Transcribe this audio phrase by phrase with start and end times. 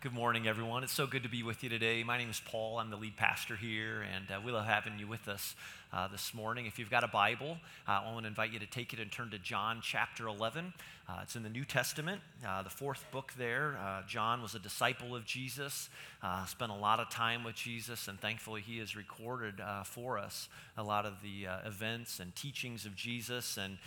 [0.00, 0.84] Good morning, everyone.
[0.84, 2.04] It's so good to be with you today.
[2.04, 2.78] My name is Paul.
[2.78, 5.56] I'm the lead pastor here, and uh, we love having you with us
[5.92, 6.66] uh, this morning.
[6.66, 9.10] If you've got a Bible, uh, I want to invite you to take it and
[9.10, 10.72] turn to John chapter 11.
[11.08, 13.78] Uh, it's in the New Testament, uh, the fourth book there.
[13.82, 15.88] Uh, John was a disciple of Jesus,
[16.46, 19.54] spent a lot of time with Jesus, and thankfully he has recorded
[19.84, 23.56] for us a lot of the events and teachings of Jesus.
[23.56, 23.78] And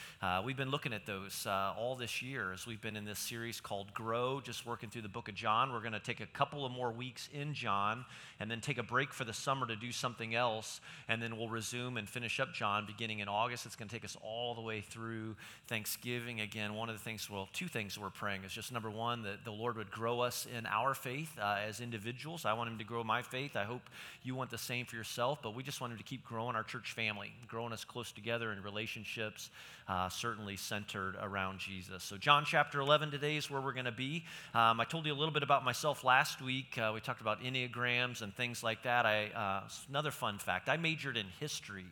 [0.43, 3.93] we've been looking at those all this year as we've been in this series called
[3.93, 5.71] Grow, just working through the book of John.
[5.71, 8.05] We're going to take a couple of more weeks in John
[8.39, 11.47] and then take a break for the summer to do something else, and then we'll
[11.47, 13.65] resume and finish up John beginning in August.
[13.65, 15.35] It's going to take us all the way through
[15.67, 16.41] Thanksgiving.
[16.41, 19.45] Again, one of the things, well, two things we're praying is just number one, that
[19.45, 22.45] the Lord would grow us in our faith uh, as individuals.
[22.45, 23.55] I want Him to grow my faith.
[23.55, 23.89] I hope
[24.23, 26.63] you want the same for yourself, but we just want Him to keep growing our
[26.63, 29.49] church family, growing us close together in relationships,
[29.91, 32.01] uh, certainly centered around Jesus.
[32.01, 34.23] So, John chapter 11 today is where we're going to be.
[34.53, 36.77] Um, I told you a little bit about myself last week.
[36.77, 39.05] Uh, we talked about Enneagrams and things like that.
[39.05, 41.83] I, uh, another fun fact I majored in history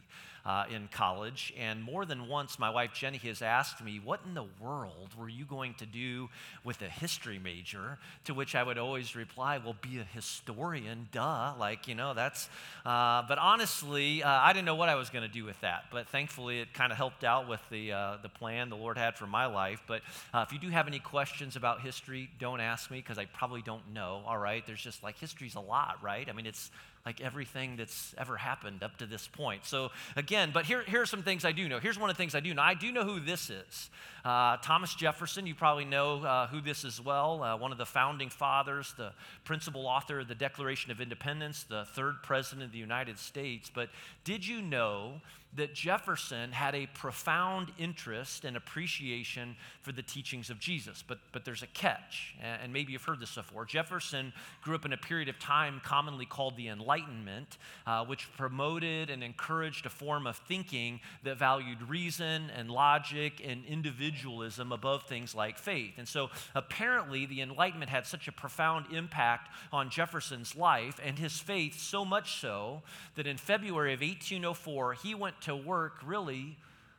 [0.46, 4.34] uh, in college, and more than once my wife Jenny has asked me, What in
[4.34, 6.30] the world were you going to do
[6.64, 7.98] with a history major?
[8.26, 11.54] To which I would always reply, Well, be a historian, duh.
[11.60, 12.50] Like, you know, that's,
[12.86, 15.86] uh, but honestly, uh, I didn't know what I was going to do with that.
[15.92, 19.16] But thankfully, it kind of helped out with the, uh, the plan the Lord had
[19.16, 19.84] for my life.
[19.88, 20.02] But
[20.34, 23.62] uh, if you do have any questions about history, don't ask me because I probably
[23.62, 24.66] don't know, all right?
[24.66, 26.28] There's just like history's a lot, right?
[26.30, 26.72] I mean, it's
[27.06, 29.66] like everything that's ever happened up to this point.
[29.66, 31.80] So, again, but here, here are some things I do know.
[31.80, 32.62] Here's one of the things I do know.
[32.62, 33.90] I do know who this is.
[34.26, 37.86] Uh, Thomas Jefferson, you probably know uh, who this is well, uh, one of the
[37.86, 39.14] founding fathers, the
[39.46, 43.72] principal author of the Declaration of Independence, the third president of the United States.
[43.74, 43.90] But
[44.24, 45.22] did you know
[45.56, 51.04] that Jefferson had a profound interest and appreciation for the teachings of Jesus.
[51.06, 53.66] But, but there's a catch, and maybe you've heard this before.
[53.66, 59.10] Jefferson grew up in a period of time commonly called the Enlightenment, uh, which promoted
[59.10, 65.34] and encouraged a form of thinking that valued reason and logic and individualism above things
[65.34, 65.94] like faith.
[65.98, 71.40] And so apparently, the Enlightenment had such a profound impact on Jefferson's life and his
[71.40, 72.84] faith, so much so
[73.16, 76.58] that in February of 1804, he went to work really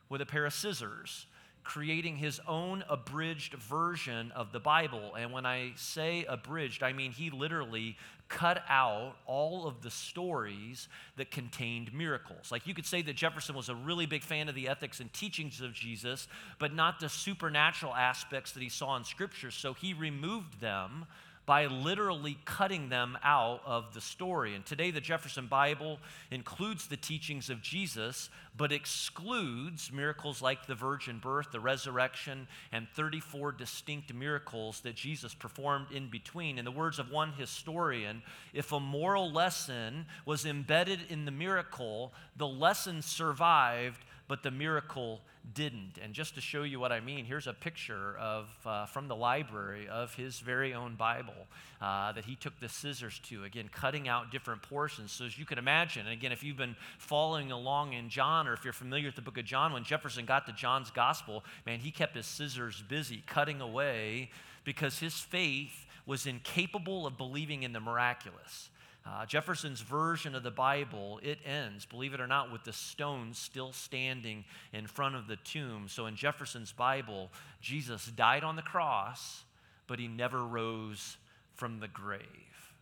[0.09, 1.27] with a pair of scissors,
[1.63, 5.15] creating his own abridged version of the Bible.
[5.17, 7.97] And when I say abridged, I mean he literally
[8.29, 12.51] cut out all of the stories that contained miracles.
[12.53, 15.13] Like you could say that Jefferson was a really big fan of the ethics and
[15.13, 16.29] teachings of Jesus,
[16.59, 19.51] but not the supernatural aspects that he saw in Scripture.
[19.51, 21.07] So he removed them
[21.51, 24.55] by literally cutting them out of the story.
[24.55, 25.99] And today, the Jefferson Bible
[26.31, 32.87] includes the teachings of Jesus, but excludes miracles like the virgin birth, the resurrection, and
[32.95, 36.57] 34 distinct miracles that Jesus performed in between.
[36.57, 38.23] In the words of one historian,
[38.55, 45.21] if a moral lesson was embedded in the miracle, the lesson survived, but the miracle
[45.55, 45.99] didn't.
[46.01, 49.17] And just to show you what I mean, here's a picture of, uh, from the
[49.17, 51.49] library of his very own Bible
[51.83, 55.11] uh, that he took the scissors to, again, cutting out different portions.
[55.11, 58.53] So, as you can imagine, and again, if you've been following along in John or
[58.53, 61.81] if you're familiar with the book of John, when Jefferson got to John's gospel, man,
[61.81, 64.31] he kept his scissors busy cutting away
[64.63, 68.69] because his faith was incapable of believing in the miraculous.
[69.07, 73.39] Uh, Jefferson's version of the Bible, it ends, believe it or not, with the stones
[73.39, 75.87] still standing in front of the tomb.
[75.89, 77.31] So in Jefferson's Bible,
[77.63, 79.45] Jesus died on the cross,
[79.87, 81.17] but he never rose
[81.55, 82.75] from the grave,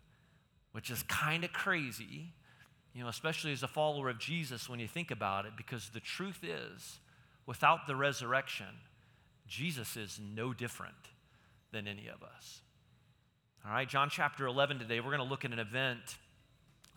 [0.72, 2.32] which is kind of crazy,
[2.94, 6.00] you know, especially as a follower of Jesus when you think about it, because the
[6.00, 6.98] truth is,
[7.46, 8.66] without the resurrection,
[9.46, 10.94] Jesus is no different
[11.70, 12.60] than any of us.
[13.68, 16.16] All right, John chapter 11 today, we're going to look at an event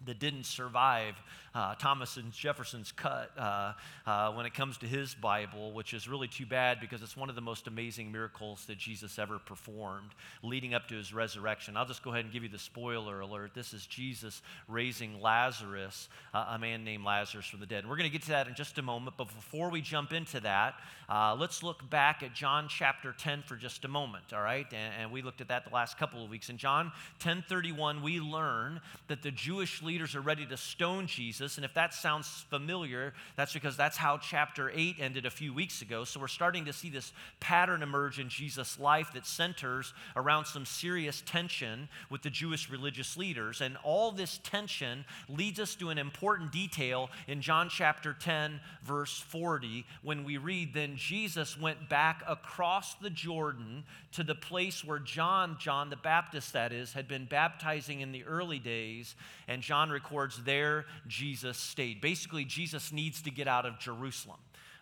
[0.06, 1.16] that didn't survive
[1.54, 3.74] uh, Thomas and Jefferson's cut uh,
[4.06, 7.30] uh, when it comes to his Bible, which is really too bad because it's one
[7.30, 10.12] of the most amazing miracles that Jesus ever performed
[10.44, 11.76] leading up to his resurrection.
[11.76, 13.52] I'll just go ahead and give you the spoiler alert.
[13.54, 17.80] This is Jesus raising Lazarus, uh, a man named Lazarus from the dead.
[17.80, 20.14] And we're going to get to that in just a moment, but before we jump
[20.14, 20.76] into that,
[21.10, 24.66] uh, let's look back at John chapter 10 for just a moment, all right?
[24.72, 26.50] And, and we looked at that the last couple of weeks.
[26.50, 31.41] In John 10:31, we learn that the Jewish leaders are ready to stone Jesus.
[31.42, 35.82] And if that sounds familiar, that's because that's how chapter 8 ended a few weeks
[35.82, 36.04] ago.
[36.04, 40.66] So we're starting to see this pattern emerge in Jesus' life that centers around some
[40.66, 43.62] serious tension with the Jewish religious leaders.
[43.62, 49.18] And all this tension leads us to an important detail in John chapter 10, verse
[49.20, 53.84] 40, when we read, Then Jesus went back across the Jordan
[54.14, 58.24] to the place where John, John the Baptist, that is, had been baptizing in the
[58.26, 59.16] early days.
[59.48, 62.02] And John records there Jesus stayed.
[62.02, 64.40] Basically, Jesus needs to get out of Jerusalem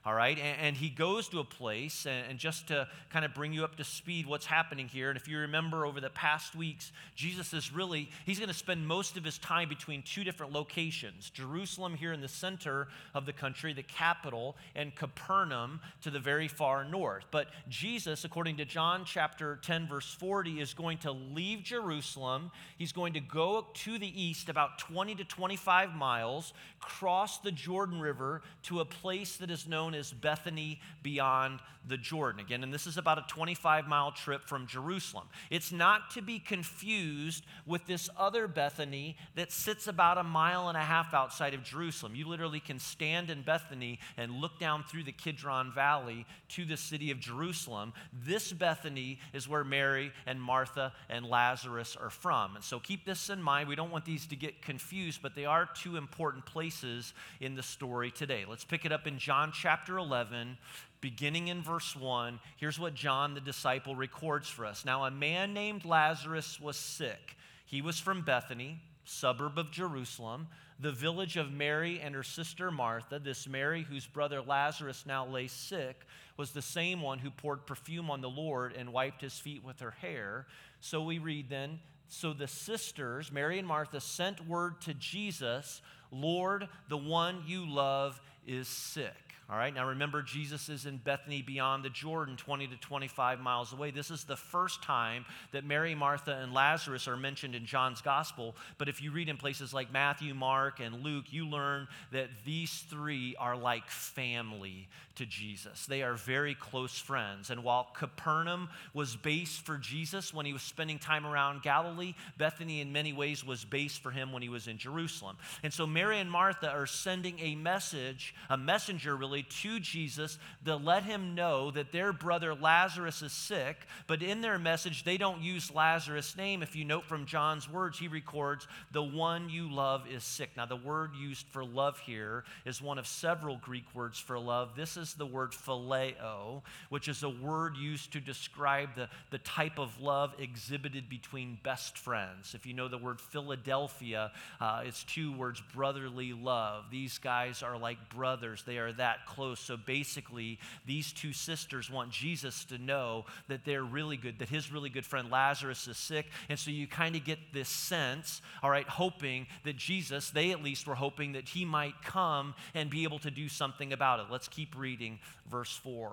[0.09, 0.39] all right?
[0.39, 3.63] And, and, he goes to a place, and, and, just to kind of bring you
[3.63, 5.09] up to speed, what's happening here.
[5.09, 8.87] And if you remember over the past weeks, Jesus is really, he's going to spend
[8.87, 13.33] most of his time between two different locations Jerusalem here in the center of the
[13.33, 17.25] country, the capital, and Capernaum to the very far north.
[17.29, 22.49] But Jesus, according to John chapter 10, verse 40, is going to leave Jerusalem.
[22.79, 27.99] He's going to go to the east about 20 to 25 miles, cross the Jordan
[27.99, 32.39] River to a place that is known known as Bethany beyond the Jordan.
[32.39, 35.27] Again, and this is about a 25 mile trip from Jerusalem.
[35.49, 40.77] It's not to be confused with this other Bethany that sits about a mile and
[40.77, 42.15] a half outside of Jerusalem.
[42.15, 46.77] You literally can stand in Bethany and look down through the Kidron Valley to the
[46.77, 47.93] city of Jerusalem.
[48.13, 52.55] This Bethany is where Mary and Martha and Lazarus are from.
[52.55, 53.67] And so keep this in mind.
[53.67, 57.63] We don't want these to get confused, but they are two important places in the
[57.63, 58.45] story today.
[58.47, 60.57] Let's pick it up in John chapter chapter 11,
[60.99, 64.83] beginning in verse 1, here's what John the disciple records for us.
[64.83, 67.37] Now, a man named Lazarus was sick.
[67.65, 70.47] He was from Bethany, suburb of Jerusalem,
[70.81, 73.19] the village of Mary and her sister Martha.
[73.19, 76.01] This Mary, whose brother Lazarus now lay sick,
[76.35, 79.79] was the same one who poured perfume on the Lord and wiped his feet with
[79.79, 80.45] her hair.
[80.81, 81.79] So we read then,
[82.09, 88.19] so the sisters, Mary and Martha, sent word to Jesus, Lord, the one you love
[88.45, 89.28] is sick.
[89.51, 93.73] All right, now remember, Jesus is in Bethany beyond the Jordan, 20 to 25 miles
[93.73, 93.89] away.
[93.89, 98.55] This is the first time that Mary, Martha, and Lazarus are mentioned in John's gospel.
[98.77, 102.85] But if you read in places like Matthew, Mark, and Luke, you learn that these
[102.91, 105.85] three are like family to Jesus.
[105.87, 107.49] They are very close friends.
[107.49, 112.81] And while Capernaum was base for Jesus when he was spending time around Galilee, Bethany
[112.81, 115.37] in many ways was base for him when he was in Jerusalem.
[115.61, 120.75] And so Mary and Martha are sending a message, a messenger really, to Jesus to
[120.75, 123.77] let him know that their brother Lazarus is sick.
[124.07, 126.63] But in their message, they don't use Lazarus' name.
[126.63, 130.51] If you note from John's words, he records, the one you love is sick.
[130.57, 134.75] Now, the word used for love here is one of several Greek words for love.
[134.75, 139.79] This is the word phileo, which is a word used to describe the, the type
[139.79, 142.53] of love exhibited between best friends.
[142.55, 146.85] If you know the word Philadelphia, uh, it's two words brotherly love.
[146.91, 149.59] These guys are like brothers, they are that close.
[149.59, 154.71] So basically, these two sisters want Jesus to know that they're really good, that his
[154.71, 156.25] really good friend Lazarus is sick.
[156.49, 160.63] And so you kind of get this sense, all right, hoping that Jesus, they at
[160.63, 164.25] least were hoping that he might come and be able to do something about it.
[164.29, 166.11] Let's keep reading verse 4.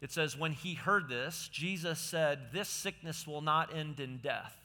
[0.00, 4.63] It says, When he heard this, Jesus said, This sickness will not end in death.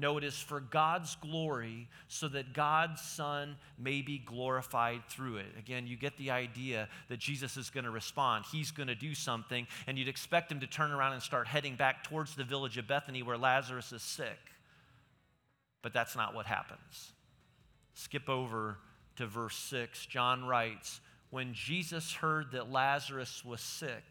[0.00, 5.46] No, it is for God's glory, so that God's Son may be glorified through it.
[5.58, 8.44] Again, you get the idea that Jesus is going to respond.
[8.52, 11.74] He's going to do something, and you'd expect him to turn around and start heading
[11.74, 14.38] back towards the village of Bethany where Lazarus is sick.
[15.82, 17.12] But that's not what happens.
[17.94, 18.78] Skip over
[19.16, 20.06] to verse 6.
[20.06, 21.00] John writes,
[21.30, 24.04] when Jesus heard that Lazarus was sick,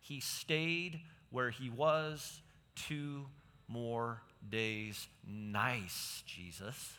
[0.00, 1.00] he stayed
[1.30, 2.40] where he was
[2.76, 3.26] two
[3.66, 5.06] more days.
[5.26, 6.94] Nice, Jesus.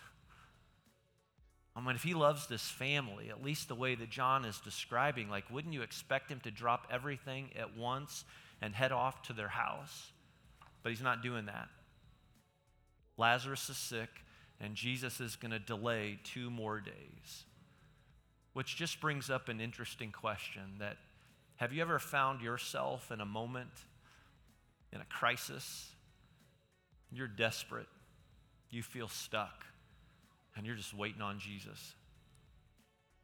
[1.76, 5.30] I mean, if he loves this family, at least the way that John is describing,
[5.30, 8.26] like, wouldn't you expect him to drop everything at once
[8.62, 10.12] and head off to their house?
[10.83, 11.69] But he's not doing that.
[13.18, 14.09] Lazarus is sick,
[14.59, 17.45] and Jesus is going to delay two more days.
[18.54, 20.97] Which just brings up an interesting question that
[21.56, 23.71] have you ever found yourself in a moment,
[24.92, 25.90] in a crisis?
[27.14, 27.88] You're desperate,
[28.70, 29.66] you feel stuck,
[30.56, 31.96] and you're just waiting on Jesus,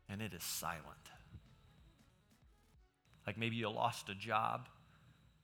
[0.07, 0.83] and it is silent.
[3.25, 4.67] Like maybe you lost a job,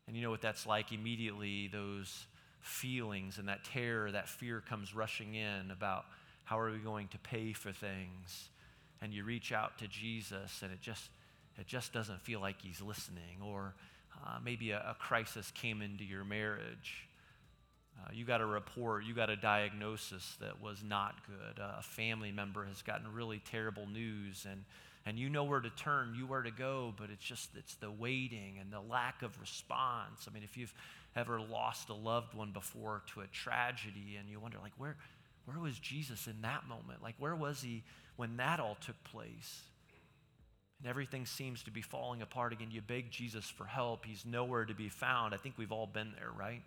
[0.08, 0.92] and you know what that's like.
[0.92, 2.28] Immediately, those
[2.62, 6.06] feelings and that terror, that fear comes rushing in about
[6.44, 8.50] how are we going to pay for things?
[9.02, 11.10] and you reach out to Jesus and it just
[11.58, 13.75] it just doesn't feel like he's listening or
[14.25, 17.04] uh, maybe a, a crisis came into your marriage
[17.98, 21.62] Uh, you got a report, you got a diagnosis that was not good.
[21.62, 24.64] Uh, a family member has gotten really terrible news, and,
[25.06, 27.90] and you know where to turn, you where to go, but it's just it's the
[27.90, 30.28] waiting and the lack of response.
[30.30, 30.74] I mean, if you've
[31.16, 34.98] ever lost a loved one before to a tragedy, and you wonder, like, where,
[35.46, 37.02] where was Jesus in that moment?
[37.02, 37.84] Like, where was he
[38.18, 39.62] when that all took place?
[40.80, 42.68] And everything seems to be falling apart again.
[42.70, 44.06] You beg Jesus for help.
[44.06, 45.34] He's nowhere to be found.
[45.34, 46.62] I think we've all been there, right?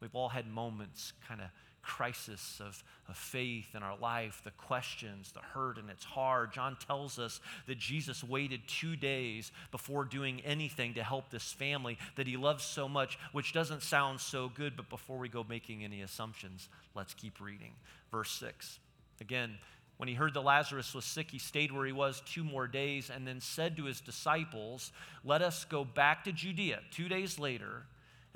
[0.00, 1.48] We've all had moments, kind of
[1.86, 6.52] crisis of, of faith in our life, the questions, the hurt, and it's hard.
[6.52, 11.96] John tells us that Jesus waited two days before doing anything to help this family
[12.16, 15.84] that he loves so much, which doesn't sound so good, but before we go making
[15.84, 17.72] any assumptions, let's keep reading.
[18.10, 18.80] Verse 6.
[19.20, 19.56] Again,
[19.96, 23.10] when he heard that Lazarus was sick, he stayed where he was two more days
[23.14, 24.92] and then said to his disciples,
[25.24, 26.80] Let us go back to Judea.
[26.90, 27.84] Two days later,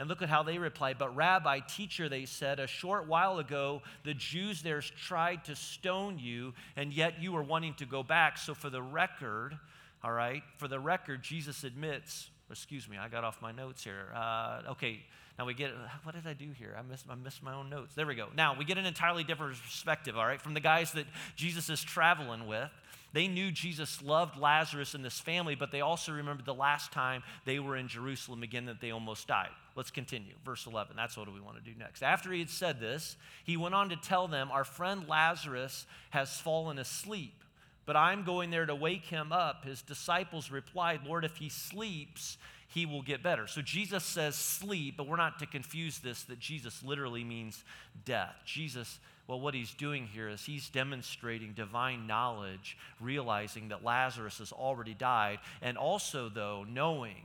[0.00, 0.96] and look at how they replied.
[0.98, 6.18] But, Rabbi, teacher, they said, a short while ago, the Jews there tried to stone
[6.18, 8.38] you, and yet you are wanting to go back.
[8.38, 9.58] So, for the record,
[10.02, 14.06] all right, for the record, Jesus admits, excuse me, I got off my notes here.
[14.16, 15.00] Uh, okay,
[15.38, 15.70] now we get,
[16.02, 16.74] what did I do here?
[16.78, 17.94] I missed, I missed my own notes.
[17.94, 18.28] There we go.
[18.34, 21.04] Now we get an entirely different perspective, all right, from the guys that
[21.36, 22.70] Jesus is traveling with.
[23.12, 27.22] They knew Jesus loved Lazarus and this family, but they also remembered the last time
[27.44, 29.50] they were in Jerusalem again that they almost died.
[29.74, 30.34] Let's continue.
[30.44, 30.94] Verse 11.
[30.96, 32.02] That's what we want to do next.
[32.02, 36.38] After he had said this, he went on to tell them, Our friend Lazarus has
[36.38, 37.42] fallen asleep,
[37.84, 39.64] but I'm going there to wake him up.
[39.64, 42.38] His disciples replied, Lord, if he sleeps,
[42.72, 43.46] he will get better.
[43.46, 47.62] So Jesus says sleep, but we're not to confuse this that Jesus literally means
[48.04, 48.36] death.
[48.44, 48.98] Jesus
[49.30, 54.92] well, what he's doing here is he's demonstrating divine knowledge, realizing that Lazarus has already
[54.92, 57.22] died, and also, though, knowing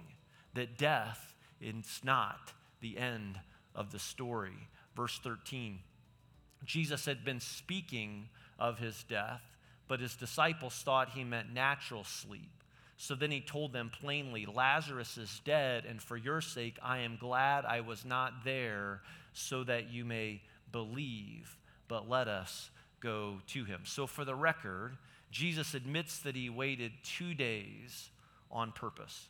[0.54, 3.40] that death is not the end
[3.74, 4.68] of the story.
[4.96, 5.80] Verse 13
[6.64, 9.42] Jesus had been speaking of his death,
[9.88, 12.64] but his disciples thought he meant natural sleep.
[12.98, 17.18] So then he told them plainly, Lazarus is dead, and for your sake I am
[17.20, 19.02] glad I was not there,
[19.34, 23.82] so that you may believe but let us go to him.
[23.84, 24.98] So, for the record,
[25.32, 28.10] Jesus admits that he waited two days
[28.52, 29.28] on purpose.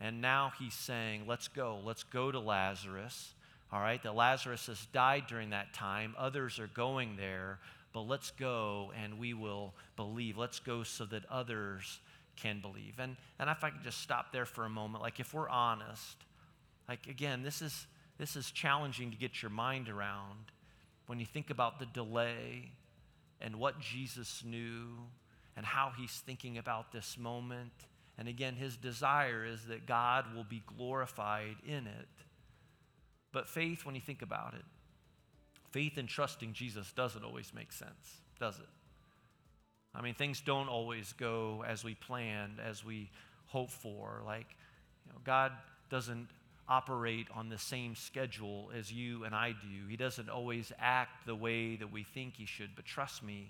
[0.00, 1.78] And now he's saying, let's go.
[1.84, 3.34] Let's go to Lazarus.
[3.72, 6.14] All right, that Lazarus has died during that time.
[6.18, 7.58] Others are going there,
[7.92, 10.38] but let's go and we will believe.
[10.38, 12.00] Let's go so that others
[12.40, 12.94] can believe.
[12.98, 16.16] And, and if I could just stop there for a moment, like if we're honest,
[16.88, 17.86] like again, this is,
[18.18, 20.52] this is challenging to get your mind around
[21.06, 22.72] when you think about the delay
[23.40, 24.86] and what Jesus knew
[25.56, 27.72] and how he's thinking about this moment.
[28.18, 32.08] And again, his desire is that God will be glorified in it.
[33.32, 34.64] But faith, when you think about it,
[35.70, 38.79] faith in trusting Jesus doesn't always make sense, does it?
[39.94, 43.10] I mean, things don't always go as we planned, as we
[43.46, 44.22] hope for.
[44.24, 44.46] Like,
[45.06, 45.52] you know, God
[45.90, 46.28] doesn't
[46.68, 49.88] operate on the same schedule as you and I do.
[49.88, 53.48] He doesn't always act the way that we think he should, but trust me,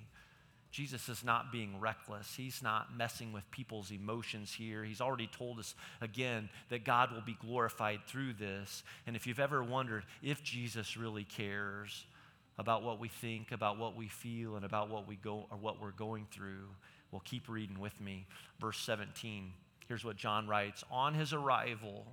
[0.70, 2.34] Jesus is not being reckless.
[2.36, 4.84] He's not messing with people's emotions here.
[4.84, 8.84] He's already told us again that God will be glorified through this.
[9.06, 12.06] And if you've ever wondered if Jesus really cares
[12.60, 15.80] about what we think, about what we feel, and about what we go or what
[15.80, 16.68] we're going through,
[17.10, 18.26] well, keep reading with me.
[18.60, 19.50] Verse 17.
[19.88, 22.04] Here's what John writes On his arrival,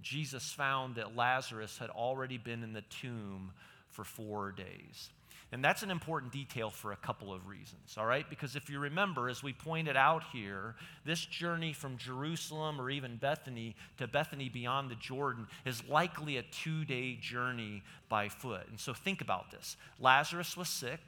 [0.00, 3.52] Jesus found that Lazarus had already been in the tomb
[3.90, 5.10] for four days.
[5.52, 8.28] And that's an important detail for a couple of reasons, all right?
[8.30, 13.16] Because if you remember, as we pointed out here, this journey from Jerusalem or even
[13.16, 18.68] Bethany to Bethany beyond the Jordan is likely a two day journey by foot.
[18.68, 21.00] And so think about this Lazarus was sick.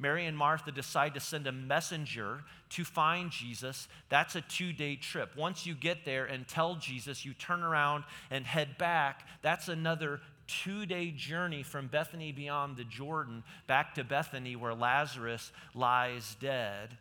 [0.00, 3.88] Mary and Martha decide to send a messenger to find Jesus.
[4.08, 5.36] That's a two day trip.
[5.36, 9.26] Once you get there and tell Jesus, you turn around and head back.
[9.42, 15.52] That's another two day journey from Bethany beyond the Jordan back to Bethany where Lazarus
[15.74, 16.96] lies dead.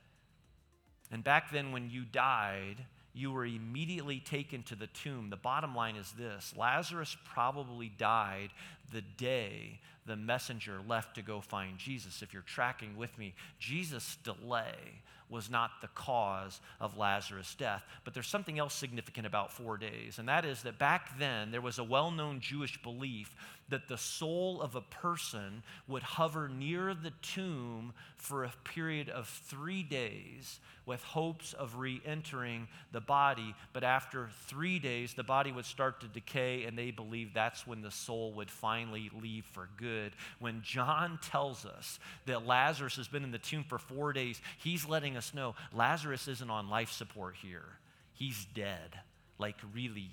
[1.12, 5.30] And back then, when you died, you were immediately taken to the tomb.
[5.30, 8.50] The bottom line is this Lazarus probably died
[8.92, 12.22] the day the messenger left to go find Jesus.
[12.22, 17.84] If you're tracking with me, Jesus' delay was not the cause of Lazarus' death.
[18.03, 21.62] But there's something else significant about four days, and that is that back then there
[21.62, 23.36] was a well known Jewish belief
[23.69, 29.27] that the soul of a person would hover near the tomb for a period of
[29.27, 33.53] three days with hopes of re entering the body.
[33.74, 37.81] But after three days, the body would start to decay, and they believed that's when
[37.81, 40.13] the soul would finally finally leave for good.
[40.39, 44.88] When John tells us that Lazarus has been in the tomb for four days, he's
[44.88, 47.65] letting us know Lazarus isn't on life support here.
[48.13, 49.00] He's dead,
[49.39, 50.12] like really,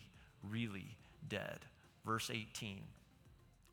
[0.48, 0.96] really
[1.28, 1.60] dead.
[2.04, 2.80] Verse 18.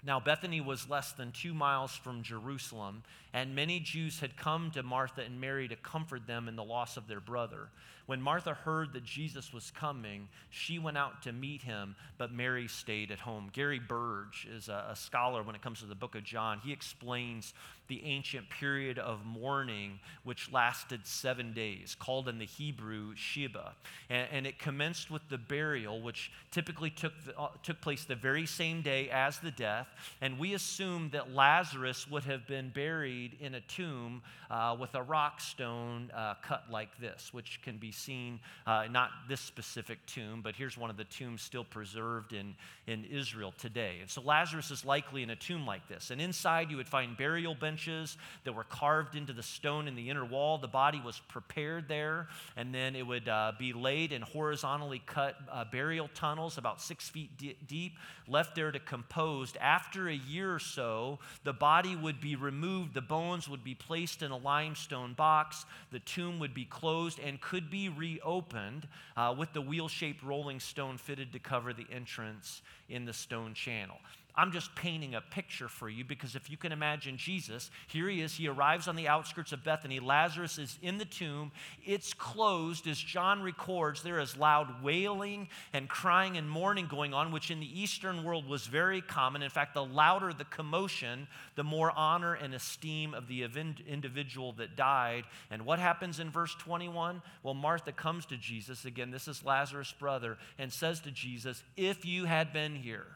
[0.03, 4.83] Now, Bethany was less than two miles from Jerusalem, and many Jews had come to
[4.83, 7.69] Martha and Mary to comfort them in the loss of their brother.
[8.07, 12.67] When Martha heard that Jesus was coming, she went out to meet him, but Mary
[12.67, 13.49] stayed at home.
[13.53, 16.59] Gary Burge is a, a scholar when it comes to the book of John.
[16.61, 17.53] He explains
[17.87, 23.73] the ancient period of mourning, which lasted seven days, called in the Hebrew Shiva.
[24.09, 28.15] And, and it commenced with the burial, which typically took, the, uh, took place the
[28.15, 29.87] very same day as the death.
[30.21, 35.03] And we assume that Lazarus would have been buried in a tomb uh, with a
[35.03, 40.41] rock stone uh, cut like this, which can be seen, uh, not this specific tomb,
[40.41, 42.55] but here's one of the tombs still preserved in,
[42.87, 43.97] in Israel today.
[44.01, 46.11] And so Lazarus is likely in a tomb like this.
[46.11, 49.95] And inside you would find burial benches benches that were carved into the stone in
[49.95, 50.57] the inner wall.
[50.57, 55.35] The body was prepared there, and then it would uh, be laid in horizontally cut
[55.51, 57.93] uh, burial tunnels about six feet d- deep,
[58.27, 59.53] left there to compose.
[59.59, 64.23] After a year or so, the body would be removed, the bones would be placed
[64.23, 68.87] in a limestone box, the tomb would be closed and could be reopened
[69.17, 73.53] uh, with the wheel shaped rolling stone fitted to cover the entrance in the stone
[73.53, 73.97] channel.
[74.35, 78.21] I'm just painting a picture for you because if you can imagine Jesus, here he
[78.21, 78.35] is.
[78.35, 79.99] He arrives on the outskirts of Bethany.
[79.99, 81.51] Lazarus is in the tomb.
[81.85, 82.87] It's closed.
[82.87, 87.59] As John records, there is loud wailing and crying and mourning going on, which in
[87.59, 89.41] the Eastern world was very common.
[89.41, 93.43] In fact, the louder the commotion, the more honor and esteem of the
[93.87, 95.25] individual that died.
[95.49, 97.21] And what happens in verse 21?
[97.43, 98.85] Well, Martha comes to Jesus.
[98.85, 103.07] Again, this is Lazarus' brother, and says to Jesus, If you had been here,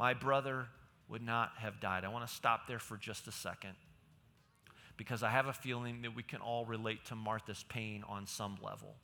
[0.00, 0.66] my brother
[1.10, 2.06] would not have died.
[2.06, 3.74] I want to stop there for just a second
[4.96, 8.56] because I have a feeling that we can all relate to Martha's pain on some
[8.62, 8.94] level.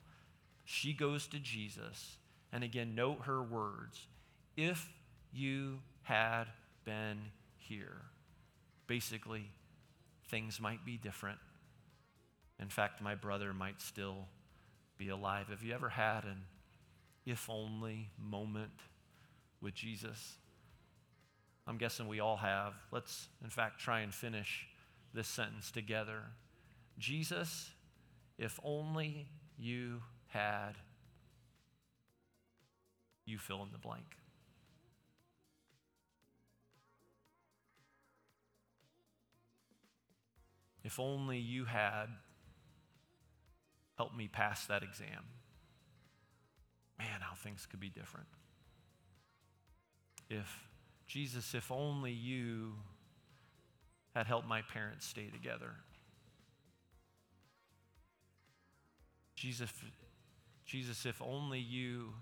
[0.65, 2.17] She goes to Jesus,
[2.51, 4.07] and again, note her words
[4.55, 4.89] if
[5.31, 6.45] you had
[6.83, 7.19] been
[7.57, 8.01] here.
[8.87, 9.51] Basically,
[10.29, 11.37] things might be different.
[12.59, 14.25] In fact, my brother might still
[14.97, 15.49] be alive.
[15.49, 16.41] Have you ever had an
[17.23, 18.71] if only moment
[19.61, 20.39] with Jesus?
[21.67, 22.73] I'm guessing we all have.
[22.91, 24.67] Let's, in fact, try and finish
[25.13, 26.21] this sentence together.
[26.97, 27.71] Jesus,
[28.37, 30.73] if only you had,
[33.25, 34.15] you fill in the blank.
[40.83, 42.05] If only you had
[43.97, 45.25] helped me pass that exam.
[46.97, 48.27] Man, how things could be different.
[50.29, 50.66] If
[51.07, 52.73] Jesus, if only you
[54.13, 55.71] had helped my parents stay together.
[59.35, 59.71] Jesus,
[60.65, 62.13] Jesus, if only you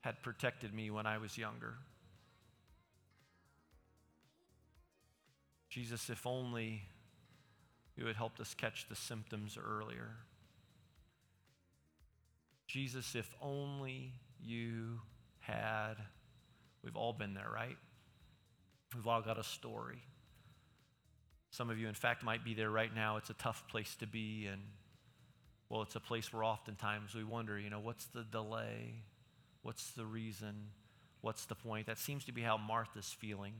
[0.00, 1.74] had protected me when I was younger.
[5.68, 6.82] Jesus, if only
[7.96, 10.16] you had helped us catch the symptoms earlier.
[12.66, 14.12] Jesus, if only
[14.42, 15.00] you
[15.40, 15.94] had
[16.82, 17.76] We've all been there, right?
[18.94, 20.02] We've all got a story.
[21.50, 23.16] Some of you, in fact, might be there right now.
[23.18, 24.62] It's a tough place to be, and
[25.68, 29.02] well, it's a place where oftentimes we wonder, you know, what's the delay?
[29.62, 30.68] What's the reason?
[31.20, 31.86] What's the point?
[31.86, 33.54] That seems to be how Martha's feeling.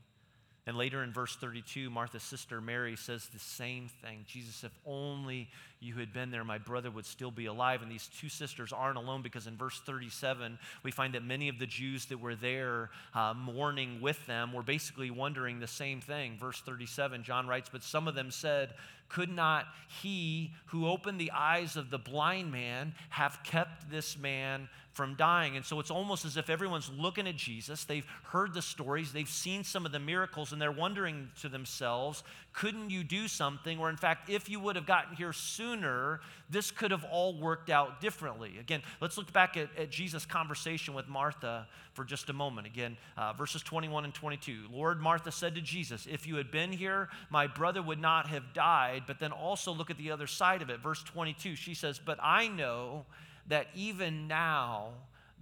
[0.65, 5.49] And later in verse 32, Martha's sister Mary says the same thing Jesus, if only
[5.81, 7.83] you had been there, my brother would still be alive.
[7.83, 11.59] And these two sisters aren't alone because in verse 37, we find that many of
[11.59, 16.37] the Jews that were there uh, mourning with them were basically wondering the same thing.
[16.39, 18.75] Verse 37, John writes, But some of them said,
[19.13, 19.67] Could not
[20.01, 25.57] he who opened the eyes of the blind man have kept this man from dying.
[25.57, 27.85] And so it's almost as if everyone's looking at Jesus.
[27.85, 32.23] They've heard the stories, they've seen some of the miracles, and they're wondering to themselves,
[32.53, 33.79] couldn't you do something?
[33.79, 36.21] Or, in fact, if you would have gotten here sooner,
[36.51, 38.59] this could have all worked out differently.
[38.61, 42.67] Again, let's look back at, at Jesus' conversation with Martha for just a moment.
[42.67, 44.65] Again, uh, verses 21 and 22.
[44.71, 48.53] Lord, Martha said to Jesus, If you had been here, my brother would not have
[48.53, 49.02] died.
[49.07, 50.81] But then also look at the other side of it.
[50.81, 53.05] Verse 22, she says, But I know
[53.49, 54.91] that even now,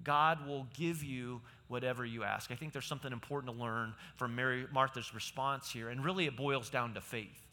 [0.05, 2.51] God will give you whatever you ask.
[2.51, 6.37] I think there's something important to learn from Mary Martha's response here, and really it
[6.37, 7.47] boils down to faith.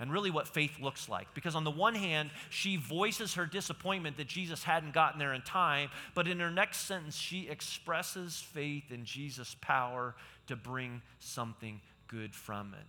[0.00, 1.32] And really, what faith looks like.
[1.34, 5.42] Because, on the one hand, she voices her disappointment that Jesus hadn't gotten there in
[5.42, 10.16] time, but in her next sentence, she expresses faith in Jesus' power
[10.48, 12.86] to bring something good from it.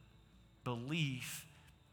[0.63, 1.45] Belief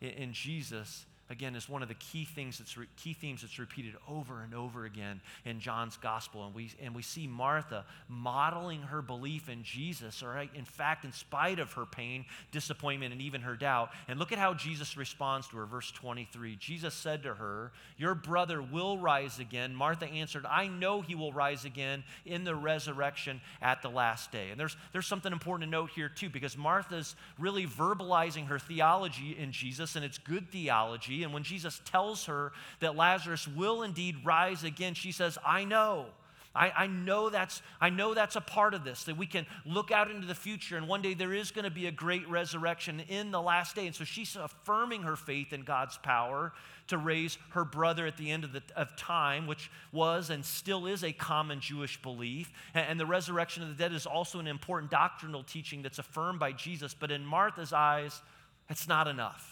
[0.02, 3.94] in Jesus again is one of the key things that's re- key themes that's repeated
[4.08, 6.46] over and over again in John's gospel.
[6.46, 10.50] And we and we see Martha modeling her belief in Jesus all right?
[10.54, 13.90] In fact in spite of her pain disappointment and even her doubt.
[14.06, 15.66] And look at how Jesus responds to her.
[15.66, 19.74] Verse 23 Jesus said to her your brother will rise again.
[19.74, 24.50] Martha answered I know he will rise again in the resurrection at the last day.
[24.50, 29.36] And there's there's something important to note here too because Martha's really verbalizing her theology
[29.38, 34.16] in Jesus and it's good theology and when Jesus tells her that Lazarus will indeed
[34.24, 36.06] rise again, she says, I know.
[36.54, 39.90] I, I, know that's, I know that's a part of this, that we can look
[39.90, 43.00] out into the future and one day there is going to be a great resurrection
[43.08, 43.86] in the last day.
[43.86, 46.52] And so she's affirming her faith in God's power
[46.88, 50.86] to raise her brother at the end of, the, of time, which was and still
[50.86, 52.52] is a common Jewish belief.
[52.74, 56.38] And, and the resurrection of the dead is also an important doctrinal teaching that's affirmed
[56.38, 56.92] by Jesus.
[56.92, 58.20] But in Martha's eyes,
[58.68, 59.51] it's not enough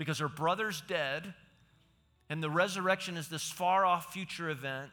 [0.00, 1.34] because her brother's dead
[2.30, 4.90] and the resurrection is this far off future event.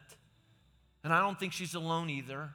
[1.02, 2.50] And I don't think she's alone either.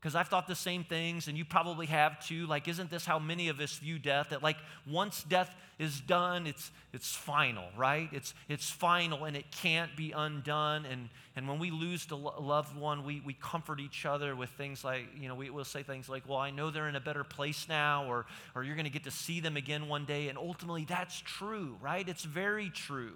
[0.00, 2.46] Because I've thought the same things, and you probably have too.
[2.46, 4.30] Like, isn't this how many of us view death?
[4.30, 8.08] That, like, once death is done, it's, it's final, right?
[8.12, 10.84] It's, it's final and it can't be undone.
[10.84, 14.84] And, and when we lose a loved one, we, we comfort each other with things
[14.84, 17.24] like, you know, we will say things like, well, I know they're in a better
[17.24, 20.28] place now, or, or you're going to get to see them again one day.
[20.28, 22.06] And ultimately, that's true, right?
[22.06, 23.14] It's very true.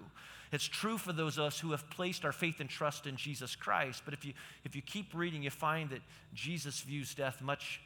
[0.55, 3.57] It's true for those of us who have placed our faith and trust in Jesus
[3.57, 4.03] Christ.
[4.05, 4.31] But if you,
[4.63, 5.99] if you keep reading, you find that
[6.33, 7.81] Jesus views death much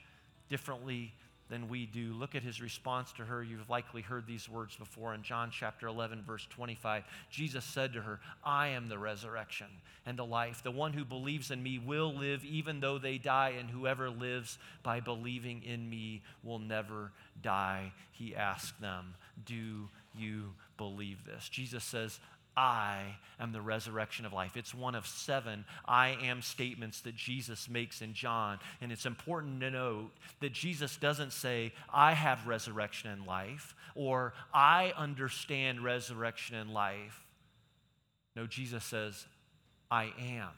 [0.49, 1.12] differently
[1.49, 2.13] than we do.
[2.13, 3.41] Look at his response to her.
[3.41, 7.05] You've likely heard these words before in John chapter 11, verse 25.
[7.32, 9.65] Jesus said to her, I am the resurrection
[10.05, 10.62] and the life.
[10.62, 14.60] The one who believes in me will live even though they die, and whoever lives
[14.84, 17.93] by believing in me will never die.
[18.12, 21.49] He asked them, Do you believe this?
[21.49, 22.19] Jesus says,
[22.60, 24.58] I am the resurrection of life.
[24.58, 28.60] It's one of seven I am statements that Jesus makes in John.
[28.82, 34.34] And it's important to note that Jesus doesn't say, I have resurrection and life, or
[34.54, 37.24] I understand resurrection and life.
[38.36, 39.26] No, Jesus says,
[39.89, 40.52] I am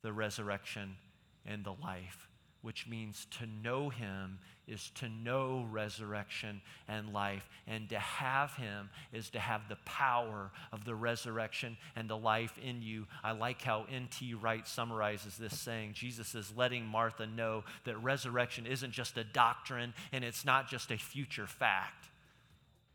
[0.00, 0.96] the resurrection
[1.44, 2.30] and the life
[2.62, 7.48] which means to know him is to know resurrection and life.
[7.66, 12.56] And to have him is to have the power of the resurrection and the life
[12.64, 13.06] in you.
[13.24, 14.34] I like how N.T.
[14.34, 19.92] Wright summarizes this saying Jesus is letting Martha know that resurrection isn't just a doctrine
[20.12, 22.06] and it's not just a future fact.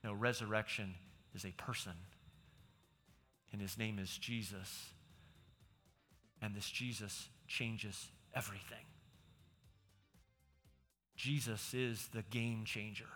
[0.03, 0.93] No, resurrection
[1.35, 1.93] is a person.
[3.51, 4.91] And his name is Jesus.
[6.41, 8.85] And this Jesus changes everything.
[11.17, 13.09] Jesus is the game changer.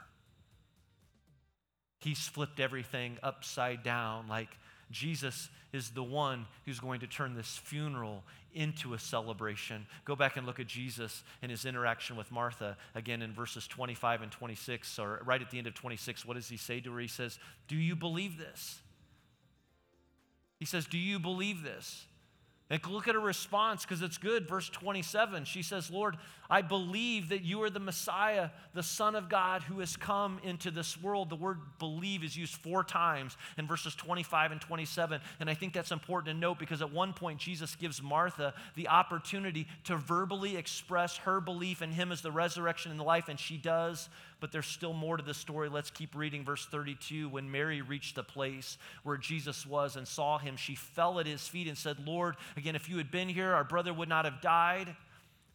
[2.00, 4.28] He's flipped everything upside down.
[4.28, 4.50] Like
[4.90, 9.86] Jesus is the one who's going to turn this funeral into a celebration.
[10.04, 14.24] Go back and look at Jesus and his interaction with Martha again in verses 25
[14.24, 16.26] and 26, or right at the end of 26.
[16.26, 17.00] What does he say to her?
[17.00, 18.82] He says, Do you believe this?
[20.60, 22.06] He says, Do you believe this?
[22.72, 24.48] And look at her response because it's good.
[24.48, 26.16] Verse 27, she says, Lord,
[26.50, 30.72] I believe that you are the Messiah, the Son of God who has come into
[30.72, 31.30] this world.
[31.30, 35.20] The word believe is used four times in verses 25 and 27.
[35.42, 38.88] And I think that's important to note because at one point, Jesus gives Martha the
[38.88, 43.38] opportunity to verbally express her belief in him as the resurrection and the life, and
[43.38, 44.08] she does
[44.42, 45.70] but there's still more to the story.
[45.70, 47.30] Let's keep reading verse 32.
[47.30, 51.48] When Mary reached the place where Jesus was and saw him, she fell at his
[51.48, 54.42] feet and said, Lord, again, if you had been here, our brother would not have
[54.42, 54.94] died.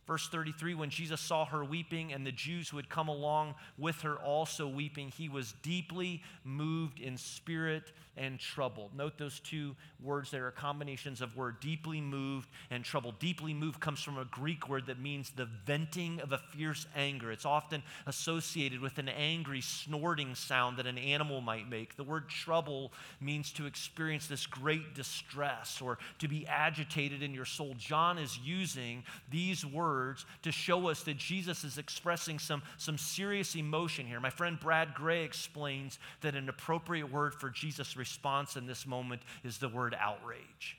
[0.07, 4.03] Verse 33 When Jesus saw her weeping and the Jews who had come along with
[4.03, 8.93] her also weeping, he was deeply moved in spirit and troubled.
[8.97, 13.19] Note those two words there are combinations of word deeply moved and troubled.
[13.19, 17.33] Deeply moved comes from a Greek word that means the venting of a fierce anger.
[17.33, 21.97] It's often associated with an angry snorting sound that an animal might make.
[21.97, 27.45] The word trouble means to experience this great distress or to be agitated in your
[27.45, 27.75] soul.
[27.77, 32.99] John is using these words words to show us that Jesus is expressing some, some
[32.99, 34.21] serious emotion here.
[34.21, 39.23] My friend Brad Gray explains that an appropriate word for Jesus' response in this moment
[39.43, 40.77] is the word outrage.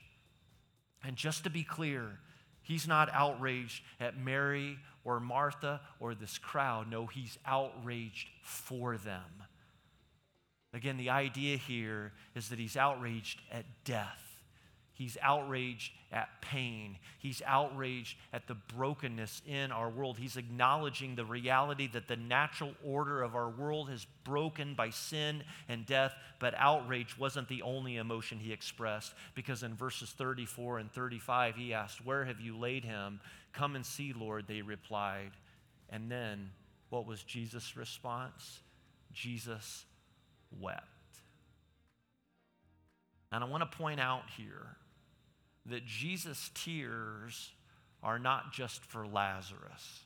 [1.04, 2.20] And just to be clear,
[2.62, 6.88] he's not outraged at Mary or Martha or this crowd.
[6.88, 9.42] No, he's outraged for them.
[10.72, 14.27] Again, the idea here is that he's outraged at death.
[14.98, 16.98] He's outraged at pain.
[17.20, 20.18] He's outraged at the brokenness in our world.
[20.18, 25.44] He's acknowledging the reality that the natural order of our world is broken by sin
[25.68, 30.90] and death, but outrage wasn't the only emotion he expressed because in verses 34 and
[30.90, 33.20] 35, he asked, Where have you laid him?
[33.52, 35.30] Come and see, Lord, they replied.
[35.90, 36.50] And then
[36.90, 38.58] what was Jesus' response?
[39.12, 39.84] Jesus
[40.58, 40.82] wept.
[43.30, 44.76] And I want to point out here
[45.70, 47.52] that Jesus' tears
[48.02, 50.04] are not just for Lazarus,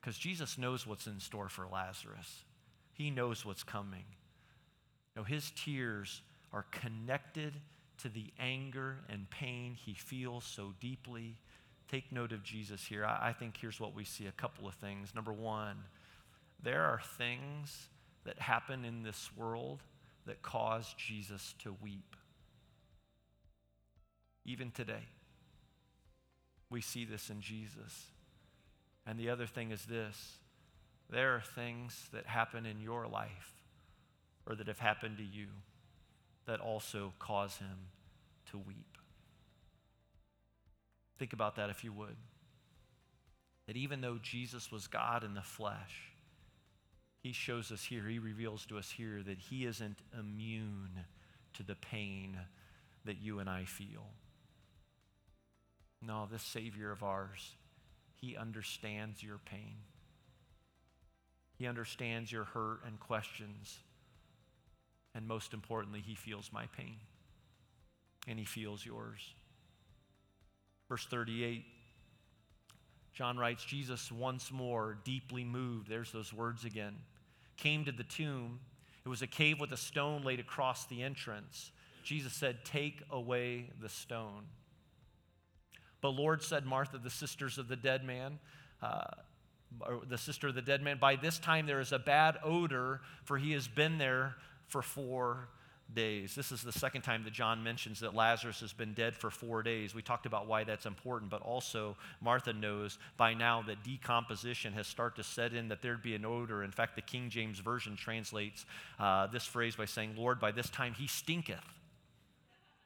[0.00, 2.44] because Jesus knows what's in store for Lazarus.
[2.92, 4.04] He knows what's coming.
[5.16, 7.54] No, his tears are connected
[7.98, 11.36] to the anger and pain he feels so deeply.
[11.90, 13.04] Take note of Jesus here.
[13.04, 15.14] I, I think here's what we see a couple of things.
[15.14, 15.76] Number one,
[16.62, 17.88] there are things
[18.24, 19.82] that happen in this world
[20.26, 22.16] that cause Jesus to weep.
[24.50, 25.06] Even today,
[26.70, 28.06] we see this in Jesus.
[29.06, 30.38] And the other thing is this
[31.08, 33.62] there are things that happen in your life
[34.44, 35.46] or that have happened to you
[36.46, 37.76] that also cause him
[38.50, 38.98] to weep.
[41.16, 42.16] Think about that if you would.
[43.68, 46.10] That even though Jesus was God in the flesh,
[47.22, 51.04] he shows us here, he reveals to us here that he isn't immune
[51.54, 52.36] to the pain
[53.04, 54.08] that you and I feel.
[56.02, 57.52] No, this Savior of ours,
[58.14, 59.76] He understands your pain.
[61.58, 63.78] He understands your hurt and questions.
[65.14, 66.96] And most importantly, He feels my pain.
[68.26, 69.34] And He feels yours.
[70.88, 71.64] Verse 38,
[73.12, 76.96] John writes Jesus once more, deeply moved, there's those words again,
[77.56, 78.60] came to the tomb.
[79.04, 81.70] It was a cave with a stone laid across the entrance.
[82.02, 84.44] Jesus said, Take away the stone.
[86.00, 88.38] But Lord, said Martha, the sisters of the dead man,
[88.82, 89.04] uh,
[90.08, 93.38] the sister of the dead man, by this time there is a bad odor, for
[93.38, 94.34] he has been there
[94.66, 95.48] for four
[95.94, 96.34] days.
[96.34, 99.62] This is the second time that John mentions that Lazarus has been dead for four
[99.62, 99.94] days.
[99.94, 104.86] We talked about why that's important, but also Martha knows by now that decomposition has
[104.86, 106.62] started to set in, that there'd be an odor.
[106.62, 108.66] In fact, the King James Version translates
[108.98, 111.58] uh, this phrase by saying, Lord, by this time he stinketh.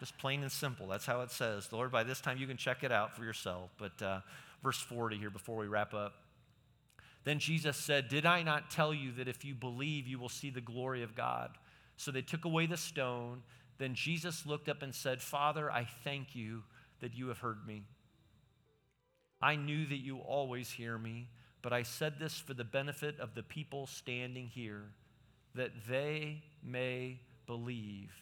[0.05, 0.87] Just plain and simple.
[0.87, 1.73] That's how it says.
[1.73, 3.71] Lord, by this time you can check it out for yourself.
[3.79, 4.21] But uh,
[4.63, 6.13] verse 40 here before we wrap up.
[7.25, 10.51] Then Jesus said, Did I not tell you that if you believe, you will see
[10.51, 11.53] the glory of God?
[11.97, 13.45] So they took away the stone.
[13.79, 16.65] Then Jesus looked up and said, Father, I thank you
[17.01, 17.85] that you have heard me.
[19.41, 21.31] I knew that you always hear me,
[21.63, 24.83] but I said this for the benefit of the people standing here,
[25.55, 28.13] that they may believe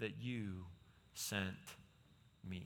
[0.00, 0.66] that you
[1.20, 1.76] sent
[2.48, 2.64] me.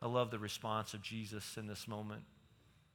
[0.00, 2.22] I love the response of Jesus in this moment.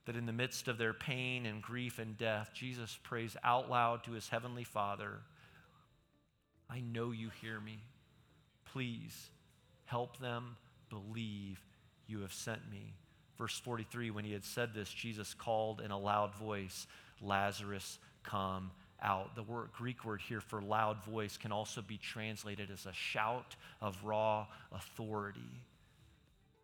[0.06, 4.06] That in the midst of their pain and grief and death, Jesus prays out loud
[4.06, 5.20] to his heavenly Father
[6.70, 7.80] I know you hear me.
[8.66, 9.30] Please
[9.86, 10.58] help them
[10.90, 11.64] believe
[12.08, 12.94] you have sent me.
[13.38, 16.88] Verse 43 When he had said this, Jesus called in a loud voice,
[17.22, 19.36] Lazarus, come out.
[19.36, 23.56] The word, Greek word here for loud voice can also be translated as a shout
[23.82, 25.62] of raw authority.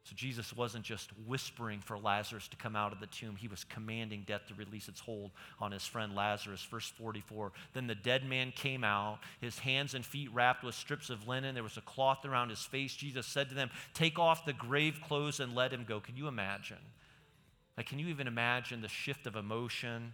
[0.04, 3.64] So Jesus wasn't just whispering for Lazarus to come out of the tomb, he was
[3.64, 6.62] commanding death to release its hold on his friend Lazarus.
[6.70, 11.10] Verse 44 Then the dead man came out, his hands and feet wrapped with strips
[11.10, 11.54] of linen.
[11.54, 12.94] There was a cloth around his face.
[12.94, 16.02] Jesus said to them, Take off the grave clothes and let him go.
[16.02, 16.78] Can you imagine?
[17.78, 20.14] Like, can you even imagine the shift of emotion?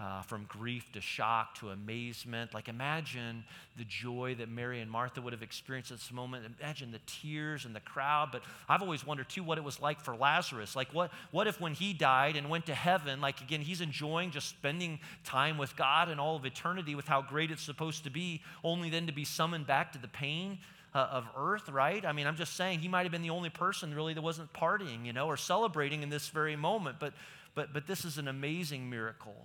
[0.00, 2.54] Uh, from grief to shock to amazement.
[2.54, 3.42] Like, imagine
[3.76, 6.44] the joy that Mary and Martha would have experienced at this moment.
[6.60, 8.28] Imagine the tears and the crowd.
[8.30, 10.76] But I've always wondered, too, what it was like for Lazarus.
[10.76, 14.30] Like, what, what if when he died and went to heaven, like, again, he's enjoying
[14.30, 18.10] just spending time with God and all of eternity with how great it's supposed to
[18.10, 20.58] be, only then to be summoned back to the pain?
[20.94, 22.06] Uh, of earth, right?
[22.06, 24.50] I mean, I'm just saying he might have been the only person really that wasn't
[24.54, 26.96] partying, you know, or celebrating in this very moment.
[26.98, 27.12] But,
[27.54, 29.36] but, but this is an amazing miracle.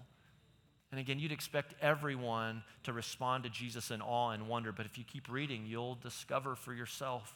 [0.94, 4.96] And again, you'd expect everyone to respond to Jesus in awe and wonder, but if
[4.96, 7.36] you keep reading, you'll discover for yourself,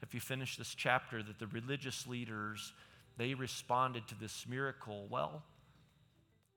[0.00, 2.72] if you finish this chapter, that the religious leaders,
[3.18, 5.42] they responded to this miracle, well,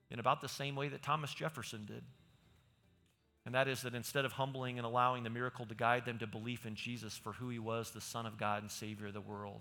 [0.10, 2.04] in about the same way that Thomas Jefferson did.
[3.46, 6.28] And that is that instead of humbling and allowing the miracle to guide them to
[6.28, 9.20] belief in Jesus for who he was, the Son of God and Savior of the
[9.20, 9.60] world,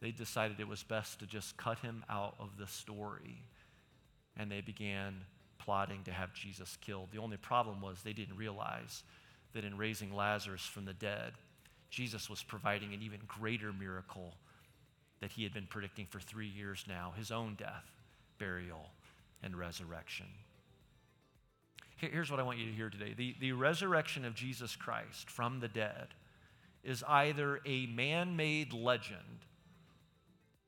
[0.00, 3.42] they decided it was best to just cut him out of the story.
[4.36, 5.22] And they began
[5.66, 7.08] plotting to have Jesus killed.
[7.12, 9.02] The only problem was they didn't realize
[9.52, 11.32] that in raising Lazarus from the dead,
[11.90, 14.34] Jesus was providing an even greater miracle
[15.20, 17.90] that he had been predicting for three years now his own death,
[18.38, 18.90] burial,
[19.42, 20.26] and resurrection.
[21.96, 25.60] Here's what I want you to hear today the, the resurrection of Jesus Christ from
[25.60, 26.08] the dead
[26.84, 29.46] is either a man made legend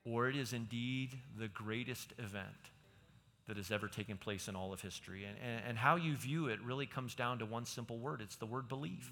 [0.05, 2.71] or it is indeed the greatest event
[3.49, 5.25] that has ever taken place in all of history.
[5.25, 8.37] And, and, and how you view it really comes down to one simple word it's
[8.37, 9.11] the word belief.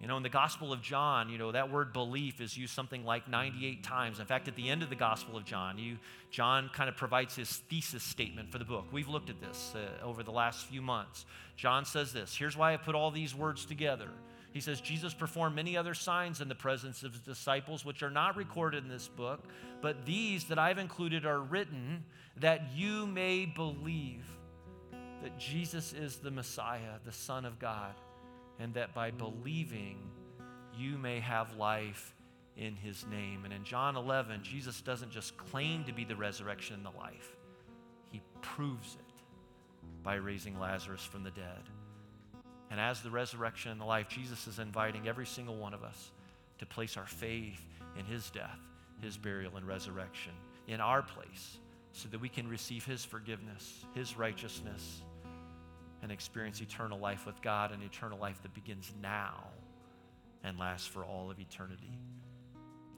[0.00, 3.04] You know, in the Gospel of John, you know, that word belief is used something
[3.04, 4.18] like 98 times.
[4.18, 5.98] In fact, at the end of the Gospel of John, you,
[6.30, 8.86] John kind of provides his thesis statement for the book.
[8.90, 11.26] We've looked at this uh, over the last few months.
[11.56, 14.08] John says this Here's why I put all these words together.
[14.52, 18.10] He says, Jesus performed many other signs in the presence of his disciples, which are
[18.10, 19.44] not recorded in this book,
[19.80, 22.04] but these that I've included are written
[22.38, 24.24] that you may believe
[25.22, 27.94] that Jesus is the Messiah, the Son of God
[28.60, 29.96] and that by believing
[30.76, 32.14] you may have life
[32.56, 33.44] in his name.
[33.44, 37.36] And in John 11, Jesus doesn't just claim to be the resurrection and the life,
[38.12, 39.22] he proves it
[40.02, 41.62] by raising Lazarus from the dead.
[42.70, 46.10] And as the resurrection and the life, Jesus is inviting every single one of us
[46.58, 47.60] to place our faith
[47.98, 48.58] in his death,
[49.02, 50.32] his burial, and resurrection
[50.68, 51.58] in our place
[51.92, 55.02] so that we can receive his forgiveness, his righteousness,
[56.02, 59.48] and experience eternal life with God, an eternal life that begins now
[60.44, 61.98] and lasts for all of eternity.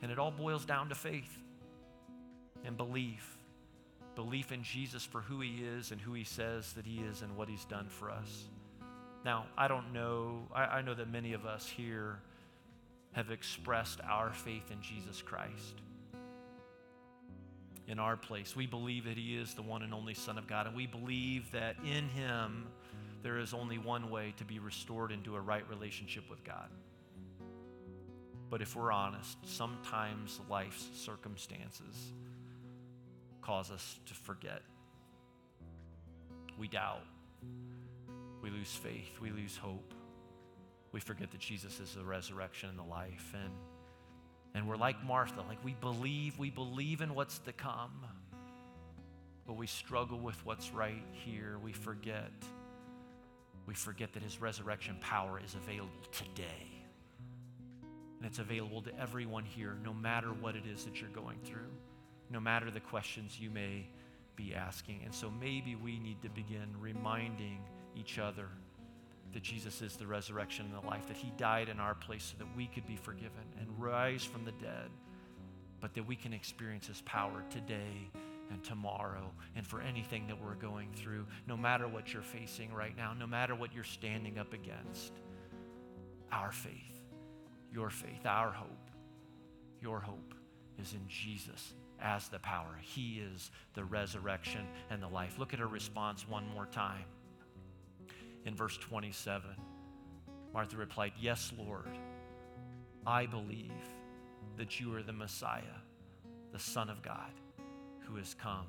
[0.02, 1.38] And it all boils down to faith
[2.64, 3.38] and belief.
[4.14, 7.36] Belief in Jesus for who he is and who he says that he is and
[7.36, 8.44] what he's done for us.
[9.24, 12.18] Now, I don't know, I, I know that many of us here
[13.12, 15.80] have expressed our faith in Jesus Christ
[17.86, 18.56] in our place.
[18.56, 21.50] We believe that He is the one and only Son of God, and we believe
[21.52, 22.66] that in Him
[23.22, 26.68] there is only one way to be restored into a right relationship with God.
[28.50, 32.12] But if we're honest, sometimes life's circumstances
[33.40, 34.62] cause us to forget.
[36.58, 37.02] We doubt.
[38.42, 39.20] We lose faith.
[39.20, 39.94] We lose hope.
[40.92, 43.34] We forget that Jesus is the resurrection and the life.
[43.34, 43.52] And,
[44.54, 48.04] and we're like Martha, like we believe, we believe in what's to come,
[49.46, 51.58] but we struggle with what's right here.
[51.62, 52.30] We forget
[53.66, 56.68] we forget that his resurrection power is available today.
[58.18, 61.70] And it's available to everyone here, no matter what it is that you're going through,
[62.30, 63.86] no matter the questions you may
[64.36, 65.00] be asking.
[65.04, 67.58] And so maybe we need to begin reminding
[67.96, 68.48] each other
[69.32, 72.44] that Jesus is the resurrection and the life, that he died in our place so
[72.44, 74.90] that we could be forgiven and rise from the dead,
[75.80, 78.10] but that we can experience his power today
[78.50, 82.96] and tomorrow and for anything that we're going through, no matter what you're facing right
[82.96, 85.12] now, no matter what you're standing up against.
[86.30, 87.00] Our faith,
[87.72, 88.90] your faith, our hope,
[89.80, 90.34] your hope
[90.80, 92.78] is in Jesus as the power.
[92.80, 95.38] He is the resurrection and the life.
[95.38, 97.04] Look at her response one more time.
[98.44, 99.42] In verse 27,
[100.52, 101.96] Martha replied, Yes, Lord,
[103.06, 103.70] I believe
[104.56, 105.62] that you are the Messiah,
[106.52, 107.30] the Son of God
[108.00, 108.66] who has come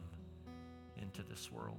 [1.01, 1.77] into this world.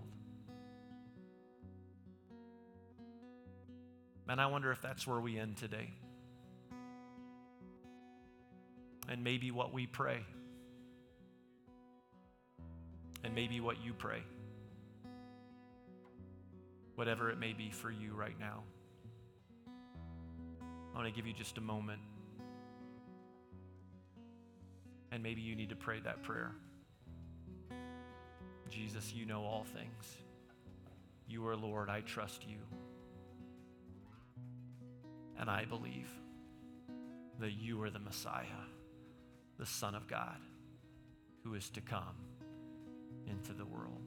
[4.28, 5.90] And I wonder if that's where we end today.
[9.08, 10.24] And maybe what we pray.
[13.22, 14.22] And maybe what you pray.
[16.94, 18.62] Whatever it may be for you right now.
[20.94, 22.00] I want to give you just a moment.
[25.10, 26.52] And maybe you need to pray that prayer.
[28.70, 30.16] Jesus, you know all things.
[31.28, 31.88] You are Lord.
[31.88, 32.58] I trust you.
[35.38, 36.10] And I believe
[37.40, 38.44] that you are the Messiah,
[39.58, 40.38] the Son of God,
[41.42, 42.16] who is to come
[43.28, 44.02] into the world.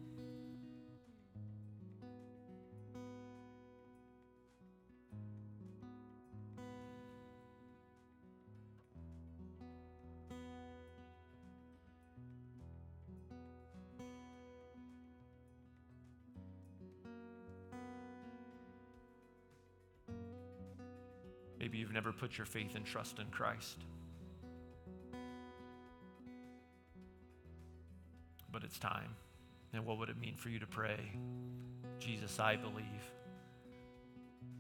[22.12, 23.78] Put your faith and trust in Christ.
[28.52, 29.16] But it's time.
[29.74, 31.00] And what would it mean for you to pray?
[32.00, 33.12] Jesus, I believe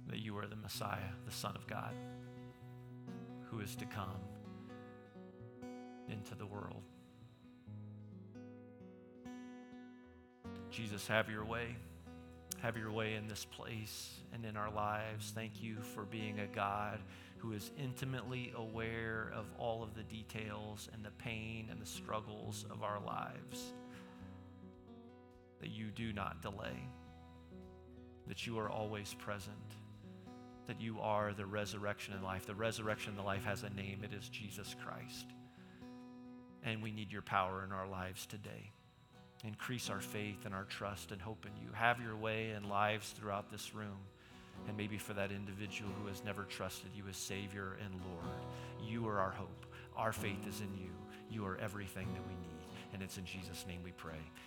[0.08, 1.94] that you are the Messiah, the Son of God,
[3.50, 4.20] who is to come
[6.10, 6.84] into the world.
[10.70, 11.76] Jesus, have your way.
[12.62, 15.32] Have your way in this place and in our lives.
[15.34, 17.00] Thank you for being a God
[17.38, 22.66] who is intimately aware of all of the details and the pain and the struggles
[22.70, 23.74] of our lives.
[25.60, 26.88] That you do not delay,
[28.28, 29.56] that you are always present,
[30.68, 32.46] that you are the resurrection and life.
[32.46, 35.28] The resurrection and the life has a name, it is Jesus Christ.
[36.64, 38.72] And we need your power in our lives today.
[39.44, 41.72] Increase our faith and our trust and hope in you.
[41.72, 44.00] Have your way in lives throughout this room.
[44.68, 48.36] And maybe for that individual who has never trusted you as Savior and Lord,
[48.84, 49.66] you are our hope.
[49.96, 50.90] Our faith is in you.
[51.30, 52.58] You are everything that we need.
[52.94, 54.20] And it's in Jesus' name we pray.